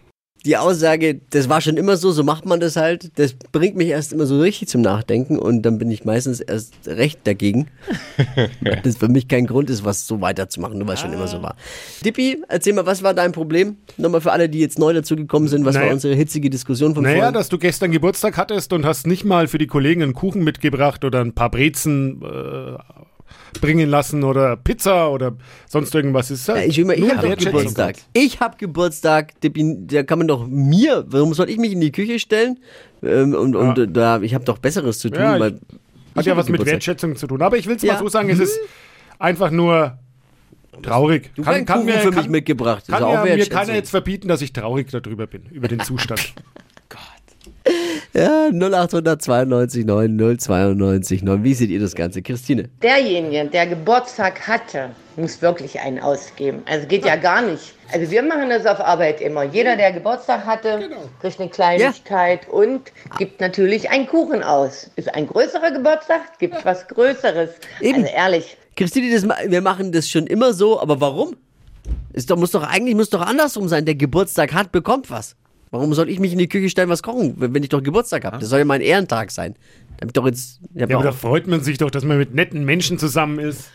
Die 0.48 0.56
Aussage, 0.58 1.20
das 1.30 1.50
war 1.50 1.60
schon 1.62 1.76
immer 1.78 1.98
so, 1.98 2.12
so 2.12 2.24
macht 2.24 2.46
man 2.46 2.60
das 2.62 2.78
halt, 2.78 3.12
das 3.20 3.34
bringt 3.52 3.76
mich 3.76 3.90
erst 3.90 4.14
immer 4.14 4.26
so 4.26 4.40
richtig 4.40 4.70
zum 4.70 4.80
Nachdenken 4.82 5.38
und 5.38 5.62
dann 5.64 5.78
bin 5.78 5.92
ich 5.92 6.06
meistens 6.06 6.40
erst 6.40 6.74
recht 6.88 7.20
dagegen. 7.26 7.68
Das 8.84 8.98
für 8.98 9.08
mich 9.10 9.28
kein 9.28 9.46
Grund 9.46 9.70
ist, 9.70 9.84
was 9.84 10.08
so 10.08 10.22
weiterzumachen, 10.22 10.78
nur 10.78 10.88
weil 10.88 10.96
es 10.96 11.02
schon 11.02 11.12
immer 11.14 11.28
so 11.28 11.42
war. 11.42 11.56
Dippi, 12.06 12.42
erzähl 12.48 12.74
mal, 12.74 12.86
was 12.86 13.04
war 13.04 13.14
dein 13.14 13.32
Problem? 13.34 13.78
Nochmal 13.98 14.22
für 14.22 14.32
alle, 14.32 14.48
die 14.50 14.60
jetzt 14.60 14.80
neu 14.80 14.94
dazugekommen 14.94 15.48
sind, 15.50 15.66
was 15.66 15.76
Naja. 15.76 15.88
war 15.88 15.94
unsere 15.94 16.16
hitzige 16.16 16.50
Diskussion 16.50 16.94
von 16.96 17.04
Naja, 17.04 17.18
vorhin? 17.18 17.34
dass 17.34 17.50
du 17.50 17.58
gestern 17.58 17.92
Geburtstag 17.92 18.38
hattest 18.38 18.72
und 18.74 18.86
hast 18.86 19.06
nicht 19.08 19.26
mal 19.26 19.48
für 19.48 19.58
die 19.58 19.68
Kollegen 19.68 20.02
einen 20.04 20.14
Kuchen 20.14 20.44
mitgebracht 20.44 21.04
oder 21.04 21.22
ein 21.22 21.34
paar 21.34 21.52
Brezen 21.52 22.22
äh, 22.22 22.78
bringen 23.62 23.90
lassen 23.90 24.24
oder 24.24 24.56
Pizza 24.56 25.10
oder 25.12 25.36
sonst 25.68 25.94
irgendwas. 25.96 26.32
Ist 26.32 26.48
Ja, 26.48 26.58
ich, 26.58 26.78
ich, 26.78 26.88
ich 26.90 27.16
habe. 27.16 27.36
Geburtstag. 27.36 27.96
Ich 28.14 28.40
habe 28.40 28.58
Geburtstag, 28.58 29.34
da 29.42 30.04
kann 30.04 30.20
man 30.20 30.28
doch 30.28 30.46
mir, 30.48 31.06
warum 31.08 31.34
soll 31.34 31.50
ich 31.50 31.58
mich 31.58 31.72
in 31.74 31.82
die 31.82 31.92
Küche 31.92 32.20
stellen? 32.20 32.60
Ähm, 33.04 33.34
und 33.34 33.54
Ja. 33.54 33.84
äh, 33.84 33.88
da, 33.88 34.22
ich 34.22 34.34
habe 34.34 34.46
doch 34.46 34.58
Besseres 34.58 35.00
zu 35.00 35.10
tun, 35.10 35.20
Ja, 35.20 35.40
weil 35.40 35.60
Hat 36.16 36.26
ja 36.26 36.36
was 36.36 36.50
mit. 36.50 36.66
Wertschätzung 36.66 37.16
zu 37.16 37.28
tun. 37.28 37.42
Aber 37.42 37.58
ich 37.58 37.68
will 37.68 37.76
es 37.76 37.84
Ja. 37.84 37.94
mal 37.94 38.00
so 38.00 38.10
sagen, 38.10 38.30
es 38.30 38.40
ist 38.40 38.60
einfach 39.20 39.52
nur 39.52 40.00
traurig. 40.82 41.32
Du 41.36 41.46
hast 41.46 41.66
Kuchen 41.66 41.88
für 41.90 42.12
mich 42.12 42.30
mitgebracht. 42.30 42.86
Kann 42.88 43.02
ja, 43.02 43.24
mir 43.24 43.46
keiner 43.48 43.74
jetzt 43.76 43.90
verbieten, 43.92 44.28
dass 44.28 44.42
ich 44.42 44.54
traurig 44.54 44.90
darüber 44.90 45.28
bin, 45.28 45.44
über 45.52 45.68
den 45.68 45.80
Zustand. 45.82 46.34
Ja, 48.14 48.50
0800 48.52 49.22
92 49.22 49.86
9 49.86 50.18
092 50.40 51.24
9. 51.24 51.44
Wie 51.44 51.54
seht 51.54 51.70
ihr 51.70 51.80
das 51.80 51.94
Ganze? 51.94 52.22
Christine? 52.22 52.70
Derjenige, 52.82 53.46
der 53.46 53.68
Geburtstag 53.68 54.48
hatte, 54.48 54.90
muss 55.18 55.42
wirklich 55.42 55.80
einen 55.80 56.00
ausgeben. 56.00 56.62
Also 56.66 56.88
geht 56.88 57.06
ja 57.06 57.16
gar 57.16 57.42
nicht. 57.42 57.74
Also 57.92 58.10
wir 58.12 58.24
machen 58.24 58.50
das 58.50 58.66
auf 58.66 58.80
Arbeit 58.80 59.22
immer. 59.22 59.44
Jeder, 59.44 59.76
der 59.76 59.92
Geburtstag 59.92 60.46
hatte, 60.46 60.90
kriegt 61.22 61.40
eine 61.40 61.50
Kleinigkeit 61.50 62.48
und 62.50 62.92
gibt 63.18 63.40
natürlich 63.40 63.90
einen 63.90 64.08
Kuchen 64.08 64.42
aus. 64.44 64.90
Ist 64.96 65.14
ein 65.14 65.28
größerer 65.28 65.72
Geburtstag, 65.72 66.40
gibt 66.40 66.64
was 66.66 66.88
Größeres. 66.88 67.52
Eben. 67.82 68.04
Also 68.04 68.14
ehrlich. 68.16 68.58
Christine, 68.76 69.14
das, 69.14 69.26
ma- 69.26 69.38
wir 69.46 69.62
machen 69.62 69.92
das 69.92 70.10
schon 70.10 70.28
immer 70.28 70.54
so, 70.54 70.80
aber 70.80 71.00
warum? 71.02 71.36
Ist 72.14 72.30
doch, 72.32 72.38
muss 72.38 72.52
doch 72.52 72.64
eigentlich 72.64 72.96
muss 72.96 73.10
doch 73.10 73.22
andersrum 73.22 73.68
sein. 73.68 73.86
Der 73.86 73.96
Geburtstag 73.96 74.54
hat, 74.54 74.72
bekommt 74.72 75.10
was. 75.12 75.36
Warum 75.72 75.94
soll 75.94 76.10
ich 76.10 76.20
mich 76.20 76.32
in 76.32 76.38
die 76.40 76.48
Küche 76.48 76.70
stellen, 76.70 76.90
was 76.90 77.04
kochen, 77.04 77.36
wenn 77.38 77.62
ich 77.62 77.70
doch 77.70 77.84
Geburtstag 77.84 78.24
habe? 78.26 78.38
Das 78.40 78.50
soll 78.50 78.60
ja 78.60 78.66
mein 78.66 78.82
Ehrentag 78.82 79.32
sein. 79.32 79.56
Da 79.98 80.02
hab 80.04 80.08
ich 80.08 80.14
doch 80.14 80.26
jetzt. 80.26 80.60
Ja, 80.74 80.86
aber 80.86 81.04
da 81.04 81.12
freut 81.12 81.48
man 81.48 81.62
sich 81.62 81.78
doch, 81.78 81.92
dass 81.92 82.04
man 82.04 82.18
mit 82.18 82.34
netten 82.34 82.64
Menschen 82.66 82.98
zusammen 83.00 83.40
ist. 83.40 83.70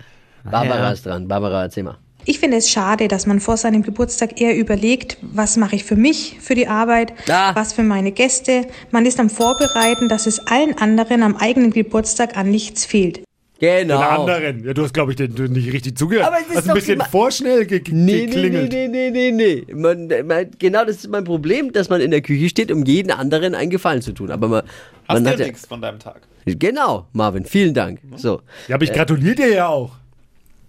Barbara 0.44 0.92
ist 0.92 1.04
dran. 1.06 1.28
Barbara, 1.28 1.62
erzähl 1.62 1.82
mal. 1.82 1.98
Ich 2.24 2.38
finde 2.38 2.56
es 2.58 2.70
schade, 2.70 3.08
dass 3.08 3.26
man 3.26 3.40
vor 3.40 3.56
seinem 3.56 3.82
Geburtstag 3.82 4.40
eher 4.40 4.56
überlegt, 4.56 5.18
was 5.22 5.56
mache 5.56 5.74
ich 5.74 5.82
für 5.84 5.96
mich, 5.96 6.36
für 6.40 6.54
die 6.54 6.68
Arbeit, 6.68 7.12
Ah. 7.28 7.52
was 7.56 7.72
für 7.72 7.82
meine 7.82 8.12
Gäste. 8.12 8.66
Man 8.92 9.06
ist 9.06 9.18
am 9.18 9.28
Vorbereiten, 9.28 10.08
dass 10.08 10.26
es 10.26 10.38
allen 10.46 10.78
anderen 10.78 11.22
am 11.24 11.36
eigenen 11.36 11.72
Geburtstag 11.72 12.36
an 12.36 12.48
nichts 12.50 12.84
fehlt. 12.84 13.22
Genau. 13.62 14.00
Den 14.00 14.08
anderen. 14.08 14.64
Ja, 14.64 14.74
du 14.74 14.82
hast, 14.82 14.92
glaube 14.92 15.12
ich, 15.12 15.16
den, 15.16 15.36
den 15.36 15.52
nicht 15.52 15.72
richtig 15.72 15.96
zugehört. 15.96 16.26
Aber 16.26 16.38
es 16.40 16.48
ist 16.48 16.56
hast 16.56 16.68
ein 16.68 16.74
bisschen 16.74 17.00
vorschnell 17.00 17.64
ge 17.64 17.80
Nee, 17.90 17.92
nee, 17.92 18.12
nee, 18.12 18.26
geklingelt. 18.26 18.72
nee, 18.72 18.88
nee, 18.88 19.30
nee, 19.30 19.30
nee. 19.30 19.72
Man, 19.72 20.08
man, 20.26 20.50
genau 20.58 20.84
das 20.84 20.96
ist 20.96 21.08
mein 21.08 21.22
Problem, 21.22 21.72
dass 21.72 21.88
man 21.88 22.00
in 22.00 22.10
der 22.10 22.22
Küche 22.22 22.48
steht, 22.48 22.72
um 22.72 22.84
jeden 22.84 23.12
anderen 23.12 23.54
einen 23.54 23.70
Gefallen 23.70 24.02
zu 24.02 24.14
tun. 24.14 24.32
Aber 24.32 24.48
man, 24.48 24.62
Hast 25.06 25.14
man 25.14 25.22
du 25.22 25.30
hat 25.30 25.38
ja, 25.38 25.46
nichts 25.46 25.64
von 25.64 25.80
deinem 25.80 26.00
Tag? 26.00 26.22
Genau, 26.44 27.06
Marvin, 27.12 27.44
vielen 27.44 27.72
Dank. 27.72 28.00
So. 28.16 28.42
Ja, 28.66 28.74
aber 28.74 28.82
ich 28.82 28.92
gratuliere 28.92 29.36
dir 29.36 29.52
ja 29.52 29.68
auch. 29.68 29.92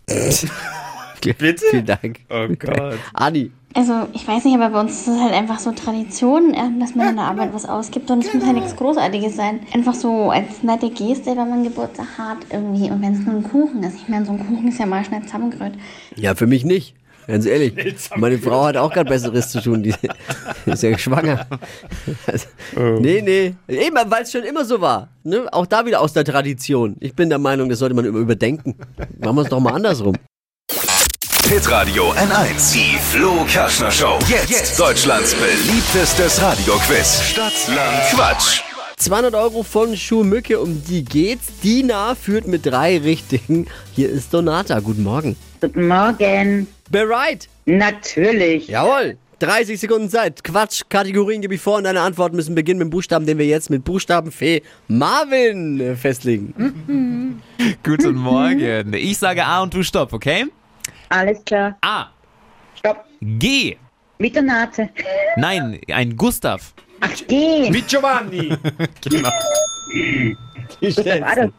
Bitte? 1.23 1.65
Vielen 1.71 1.87
Dank. 1.87 2.19
Oh 2.29 2.47
Gott. 2.59 2.99
Adi, 3.15 3.51
Also, 3.75 4.07
ich 4.13 4.27
weiß 4.27 4.45
nicht, 4.45 4.55
aber 4.55 4.69
bei 4.69 4.79
uns 4.79 4.91
ist 4.91 5.07
es 5.07 5.19
halt 5.19 5.33
einfach 5.33 5.57
so 5.57 5.71
Tradition, 5.71 6.53
ähm, 6.53 6.79
dass 6.79 6.93
man 6.93 7.09
in 7.09 7.15
der 7.15 7.25
Arbeit 7.25 7.53
was 7.53 7.65
ausgibt 7.65 8.11
und 8.11 8.23
es 8.23 8.33
muss 8.33 8.45
halt 8.45 8.55
nichts 8.55 8.75
Großartiges 8.75 9.35
sein. 9.35 9.61
Einfach 9.73 9.95
so 9.95 10.29
als 10.29 10.61
nette 10.61 10.89
Geste, 10.91 11.31
wenn 11.31 11.49
man 11.49 11.63
Geburtstag 11.63 12.07
hat 12.17 12.37
irgendwie 12.51 12.91
und 12.91 13.01
wenn 13.01 13.13
es 13.13 13.25
nur 13.25 13.35
ein 13.35 13.43
Kuchen 13.43 13.83
ist. 13.83 13.95
Ich 13.95 14.07
meine, 14.07 14.25
so 14.25 14.33
ein 14.33 14.39
Kuchen 14.39 14.67
ist 14.67 14.77
ja 14.79 14.85
mal 14.85 15.03
schnell 15.03 15.23
zusammengerührt. 15.23 15.73
ja, 16.15 16.35
für 16.35 16.45
mich 16.45 16.63
nicht. 16.65 16.95
Ganz 17.25 17.45
ehrlich. 17.45 17.73
Meine 18.17 18.37
Frau 18.37 18.65
hat 18.65 18.75
auch 18.77 18.91
gerade 18.91 19.09
Besseres 19.09 19.49
zu 19.49 19.61
tun. 19.61 19.81
Die 19.81 19.93
ist 20.65 20.83
ja 20.83 20.97
schwanger. 20.97 21.47
Also, 22.27 22.47
Nee, 22.99 23.21
nee. 23.21 23.55
Eben, 23.67 23.95
weil 24.05 24.23
es 24.23 24.31
schon 24.31 24.43
immer 24.43 24.65
so 24.65 24.81
war. 24.81 25.07
Ne? 25.23 25.47
Auch 25.51 25.65
da 25.65 25.85
wieder 25.85 26.01
aus 26.01 26.13
der 26.13 26.25
Tradition. 26.25 26.97
Ich 26.99 27.15
bin 27.15 27.29
der 27.29 27.39
Meinung, 27.39 27.69
das 27.69 27.79
sollte 27.79 27.95
man 27.95 28.05
immer 28.05 28.19
überdenken. 28.19 28.75
Machen 29.19 29.35
wir 29.37 29.41
es 29.43 29.49
doch 29.49 29.61
mal 29.61 29.73
andersrum. 29.73 30.15
Hitradio 31.49 32.11
N1. 32.13 32.73
Die 32.73 32.97
Flo 32.97 33.43
Kerschner 33.45 33.91
Show. 33.91 34.17
Jetzt, 34.27 34.79
Deutschlands 34.79 35.35
beliebtestes 35.35 36.41
Radioquiz. 36.41 37.21
Stadt, 37.21 37.53
Land, 37.67 38.01
Quatsch. 38.11 38.61
200 38.97 39.35
Euro 39.35 39.61
von 39.63 39.95
Schuhmücke, 39.95 40.59
um 40.59 40.81
die 40.85 41.03
geht's. 41.03 41.59
Dina 41.61 42.15
führt 42.15 42.47
mit 42.47 42.65
drei 42.65 42.97
Richtigen. 42.97 43.67
Hier 43.93 44.09
ist 44.09 44.33
Donata. 44.33 44.79
Guten 44.79 45.03
Morgen. 45.03 45.35
Guten 45.61 45.87
Morgen. 45.87 46.67
Bereit? 46.89 47.49
Natürlich. 47.65 48.69
Jawohl. 48.69 49.17
30 49.39 49.79
Sekunden 49.79 50.09
Zeit. 50.09 50.43
Quatsch, 50.43 50.83
Kategorien 50.87 51.41
gebe 51.41 51.55
ich 51.55 51.61
vor 51.61 51.77
und 51.77 51.83
deine 51.83 52.01
Antworten 52.01 52.37
müssen 52.37 52.55
beginnen 52.55 52.79
mit 52.79 52.87
dem 52.87 52.91
Buchstaben, 52.91 53.25
den 53.25 53.37
wir 53.37 53.45
jetzt 53.45 53.69
mit 53.69 53.83
Buchstabenfee 53.83 54.63
Marvin 54.87 55.79
äh, 55.81 55.95
festlegen. 55.97 57.41
Guten 57.83 58.15
Morgen. 58.15 58.93
Ich 58.93 59.17
sage 59.17 59.45
A 59.45 59.61
und 59.61 59.73
du 59.73 59.83
stopp, 59.83 60.13
okay? 60.13 60.45
Alles 61.13 61.45
klar. 61.45 61.77
A. 61.81 62.07
Stopp. 62.75 63.05
G. 63.21 63.77
Mit 64.17 64.35
der 64.35 64.41
Nase. 64.41 64.89
Nein, 65.37 65.79
ein 65.91 66.17
Gustav. 66.17 66.73
Ach, 67.01 67.11
geh. 67.27 67.69
Mit 67.69 67.87
Giovanni. 67.87 68.57
Genau. 69.09 69.29
Die. 69.93 70.35
Also. 71.21 71.51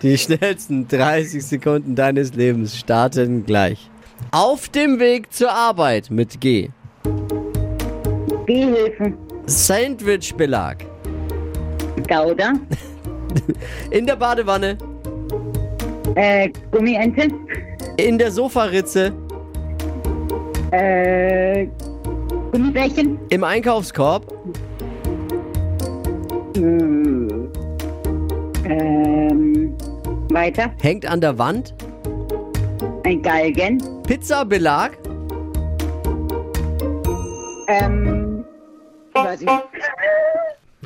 Die 0.00 0.16
schnellsten 0.16 0.88
30 0.88 1.44
Sekunden 1.44 1.94
deines 1.94 2.32
Lebens 2.32 2.78
starten 2.78 3.44
gleich. 3.44 3.90
Auf 4.30 4.70
dem 4.70 4.98
Weg 4.98 5.34
zur 5.34 5.52
Arbeit 5.52 6.10
mit 6.10 6.40
G. 6.40 6.70
Gehhilfen. 8.46 9.18
Sandwichbelag. 9.44 10.78
Gouda. 12.08 12.54
In 13.90 14.06
der 14.06 14.16
Badewanne. 14.16 14.78
Äh, 16.14 16.48
Gummiente. 16.70 17.28
In 17.98 18.16
der 18.16 18.30
Sofaritze. 18.30 19.12
Äh, 20.70 21.66
Gummibärchen. 22.52 23.18
Im 23.28 23.42
Einkaufskorb. 23.42 24.32
Hm. 26.54 27.50
Ähm, 28.64 29.76
weiter. 30.30 30.72
Hängt 30.80 31.06
an 31.06 31.20
der 31.20 31.38
Wand. 31.38 31.74
Ein 33.04 33.20
Galgen. 33.20 33.82
Pizzabelag. 34.06 34.92
Ähm, 37.66 38.44
weiß 39.12 39.42
ich. 39.42 39.48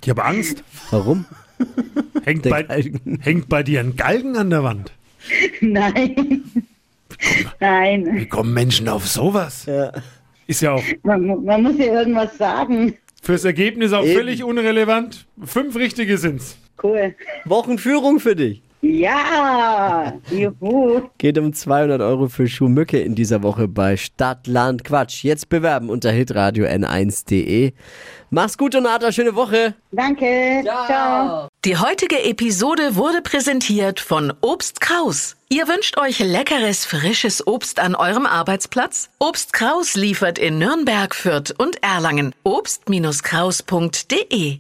Ich 0.01 0.09
habe 0.09 0.25
Angst. 0.25 0.65
Warum? 0.91 1.27
Hängt 2.25 2.49
bei, 2.49 2.65
hängt 3.21 3.51
bei 3.51 3.63
dir 3.63 3.81
ein 3.81 3.97
Galgen 3.97 4.39
an 4.39 4.49
der 4.49 4.65
Wand? 4.65 4.93
Nein. 5.61 6.43
Nein. 7.61 8.09
Wie 8.17 8.27
kommen 8.27 8.53
Menschen 8.55 8.89
auf 8.89 9.07
sowas? 9.07 9.67
Ist 10.47 10.61
ja 10.63 10.73
auch 10.73 10.83
Man, 11.03 11.45
man 11.45 11.63
muss 11.63 11.79
ja 11.79 11.87
irgendwas 11.87 12.37
sagen. 12.37 12.97
fürs 13.23 13.45
Ergebnis 13.45 13.93
auch 13.93 14.05
Eben. 14.05 14.15
völlig 14.17 14.45
unrelevant. 14.45 15.27
Fünf 15.45 15.77
richtige 15.77 16.19
sind's. 16.19 16.59
Cool. 16.83 17.15
Wochenführung 17.45 18.19
für 18.19 18.35
dich. 18.35 18.63
Ja, 18.85 20.13
juhu. 20.29 21.03
Geht 21.17 21.39
um 21.39 21.53
200 21.53 22.01
Euro 22.01 22.27
für 22.29 22.49
Schuhmücke 22.49 22.99
in 22.99 23.15
dieser 23.15 23.45
Woche 23.45 23.69
bei 23.69 23.97
Stadt, 23.97 24.49
Land, 24.49 24.83
Quatsch. 24.83 25.23
Jetzt 25.23 25.49
bewerben 25.49 25.89
unter 25.89 26.11
hitradio 26.11 26.67
n1.de. 26.67 27.75
Mach's 28.31 28.59
gut, 28.59 28.75
Donata, 28.75 29.13
schöne 29.13 29.37
Woche. 29.37 29.75
Danke, 29.93 30.63
ciao. 30.65 30.87
ciao. 30.87 31.47
Die 31.65 31.77
heutige 31.77 32.25
Episode 32.25 32.97
wurde 32.97 33.23
präsentiert 33.23 34.01
von 34.01 34.33
Obst 34.41 34.81
Kraus. 34.81 35.37
Ihr 35.49 35.69
wünscht 35.69 35.97
euch 35.99 36.19
leckeres, 36.19 36.85
frisches 36.85 37.47
Obst 37.47 37.79
an 37.79 37.95
eurem 37.95 38.27
Arbeitsplatz? 38.27 39.11
Obst 39.21 39.53
Kraus 39.53 39.95
liefert 39.95 40.41
in 40.41 40.59
Nürnberg, 40.59 41.15
Fürth 41.15 41.55
und 41.57 41.81
Erlangen. 41.83 42.35
Obst-Kraus.de 42.43 44.59